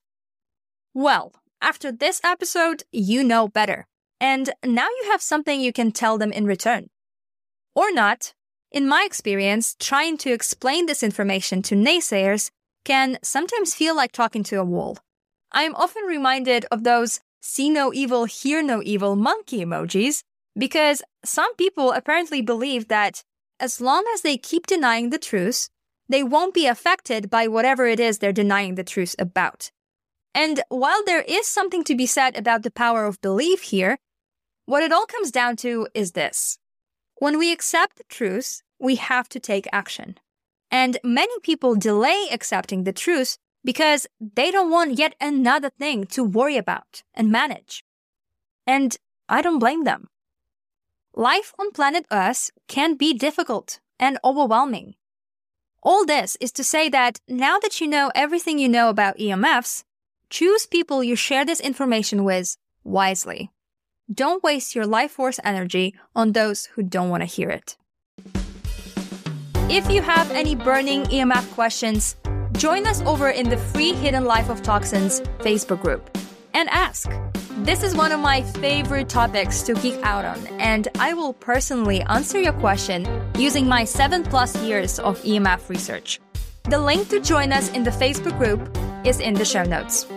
Well, 0.93 1.33
after 1.61 1.91
this 1.91 2.21
episode, 2.23 2.83
you 2.91 3.23
know 3.23 3.47
better. 3.47 3.87
And 4.19 4.51
now 4.63 4.87
you 4.87 5.11
have 5.11 5.21
something 5.21 5.61
you 5.61 5.73
can 5.73 5.91
tell 5.91 6.17
them 6.17 6.31
in 6.31 6.45
return. 6.45 6.89
Or 7.75 7.91
not. 7.91 8.33
In 8.71 8.87
my 8.87 9.03
experience, 9.05 9.75
trying 9.79 10.17
to 10.17 10.31
explain 10.31 10.87
this 10.87 11.03
information 11.03 11.61
to 11.63 11.75
naysayers 11.75 12.51
can 12.87 13.17
sometimes 13.21 13.75
feel 13.75 13.93
like 13.93 14.13
talking 14.13 14.43
to 14.43 14.55
a 14.55 14.63
wall. 14.63 14.97
I 15.51 15.63
am 15.63 15.75
often 15.75 16.03
reminded 16.03 16.65
of 16.71 16.85
those 16.85 17.19
see 17.41 17.69
no 17.69 17.93
evil, 17.93 18.23
hear 18.23 18.63
no 18.63 18.81
evil 18.81 19.17
monkey 19.17 19.59
emojis 19.65 20.23
because 20.57 21.01
some 21.25 21.53
people 21.55 21.91
apparently 21.91 22.41
believe 22.41 22.87
that 22.87 23.23
as 23.59 23.81
long 23.81 24.05
as 24.13 24.21
they 24.21 24.37
keep 24.37 24.67
denying 24.67 25.09
the 25.09 25.19
truth, 25.19 25.67
they 26.07 26.23
won't 26.23 26.53
be 26.53 26.65
affected 26.65 27.29
by 27.29 27.45
whatever 27.45 27.85
it 27.85 27.99
is 27.99 28.19
they're 28.19 28.31
denying 28.31 28.75
the 28.75 28.85
truth 28.85 29.15
about. 29.19 29.69
And 30.33 30.61
while 30.69 31.03
there 31.03 31.25
is 31.27 31.45
something 31.45 31.83
to 31.85 31.95
be 31.95 32.05
said 32.05 32.37
about 32.37 32.63
the 32.63 32.71
power 32.71 33.05
of 33.05 33.19
belief 33.19 33.63
here, 33.63 33.97
what 34.65 34.83
it 34.83 34.93
all 34.93 35.05
comes 35.05 35.29
down 35.29 35.57
to 35.57 35.89
is 35.93 36.13
this. 36.13 36.57
When 37.17 37.37
we 37.37 37.51
accept 37.51 37.97
the 37.97 38.05
truth, 38.07 38.61
we 38.79 38.95
have 38.95 39.27
to 39.29 39.41
take 39.41 39.67
action. 39.73 40.19
And 40.69 40.97
many 41.03 41.39
people 41.41 41.75
delay 41.75 42.27
accepting 42.31 42.83
the 42.83 42.93
truth 42.93 43.37
because 43.63 44.07
they 44.19 44.51
don't 44.51 44.71
want 44.71 44.97
yet 44.97 45.15
another 45.19 45.69
thing 45.69 46.05
to 46.07 46.23
worry 46.23 46.57
about 46.57 47.03
and 47.13 47.31
manage. 47.31 47.83
And 48.65 48.95
I 49.29 49.41
don't 49.41 49.59
blame 49.59 49.83
them. 49.83 50.09
Life 51.13 51.53
on 51.57 51.71
planet 51.71 52.05
Earth 52.11 52.51
can 52.67 52.95
be 52.95 53.13
difficult 53.13 53.79
and 53.99 54.19
overwhelming. 54.23 54.95
All 55.81 56.05
this 56.05 56.37
is 56.39 56.51
to 56.53 56.63
say 56.63 56.89
that 56.89 57.19
now 57.27 57.59
that 57.59 57.79
you 57.81 57.87
know 57.87 58.11
everything 58.13 58.59
you 58.59 58.69
know 58.69 58.89
about 58.89 59.17
EMFs, 59.17 59.83
choose 60.29 60.65
people 60.65 61.03
you 61.03 61.15
share 61.15 61.45
this 61.45 61.59
information 61.59 62.23
with 62.23 62.57
wisely. 62.83 63.51
Don't 64.13 64.43
waste 64.43 64.75
your 64.75 64.85
life 64.85 65.11
force 65.11 65.39
energy 65.43 65.95
on 66.15 66.31
those 66.31 66.65
who 66.67 66.83
don't 66.83 67.09
want 67.09 67.21
to 67.21 67.25
hear 67.25 67.49
it. 67.49 67.77
If 69.69 69.91
you 69.91 70.01
have 70.01 70.31
any 70.31 70.55
burning 70.55 71.03
EMF 71.07 71.51
questions, 71.51 72.15
join 72.53 72.87
us 72.87 73.01
over 73.01 73.31
in 73.31 73.49
the 73.49 73.57
free 73.57 73.91
Hidden 73.91 74.23
Life 74.23 74.49
of 74.49 74.63
Toxins 74.63 75.19
Facebook 75.39 75.81
group 75.81 76.17
and 76.53 76.69
ask. 76.69 77.11
This 77.65 77.83
is 77.83 77.93
one 77.93 78.13
of 78.13 78.21
my 78.21 78.43
favorite 78.43 79.09
topics 79.09 79.61
to 79.63 79.73
geek 79.73 79.99
out 80.03 80.23
on, 80.23 80.47
and 80.61 80.87
I 80.99 81.13
will 81.13 81.33
personally 81.33 82.01
answer 82.03 82.39
your 82.39 82.53
question 82.53 83.05
using 83.37 83.67
my 83.67 83.83
seven 83.83 84.23
plus 84.23 84.55
years 84.63 84.99
of 84.99 85.21
EMF 85.23 85.67
research. 85.67 86.21
The 86.63 86.79
link 86.79 87.09
to 87.09 87.19
join 87.19 87.51
us 87.51 87.69
in 87.71 87.83
the 87.83 87.91
Facebook 87.91 88.37
group 88.37 88.61
is 89.05 89.19
in 89.19 89.33
the 89.33 89.43
show 89.43 89.63
notes. 89.63 90.07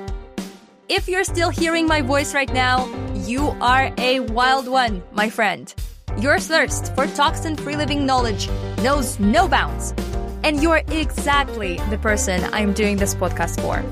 If 0.88 1.08
you're 1.08 1.24
still 1.24 1.50
hearing 1.50 1.88
my 1.88 2.02
voice 2.02 2.34
right 2.34 2.52
now, 2.52 2.86
you 3.26 3.48
are 3.60 3.92
a 3.98 4.20
wild 4.20 4.68
one, 4.68 5.02
my 5.10 5.28
friend. 5.28 5.74
Your 6.18 6.38
thirst 6.38 6.94
for 6.94 7.08
toxin 7.08 7.56
free 7.56 7.76
living 7.76 8.06
knowledge 8.06 8.48
knows 8.82 9.18
no 9.20 9.48
bounds. 9.48 9.94
And 10.42 10.62
you're 10.62 10.82
exactly 10.88 11.76
the 11.90 11.98
person 11.98 12.42
I'm 12.52 12.72
doing 12.72 12.96
this 12.96 13.14
podcast 13.14 13.60
for. 13.60 13.82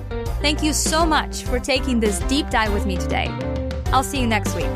Thank 0.41 0.63
you 0.63 0.73
so 0.73 1.05
much 1.05 1.43
for 1.43 1.59
taking 1.59 2.01
this 2.01 2.21
deep 2.21 2.49
dive 2.51 2.73
with 2.73 2.87
me 2.87 2.97
today. 2.97 3.29
I'll 3.93 4.05
see 4.05 4.21
you 4.21 4.27
next 4.27 4.55
week. 4.55 4.71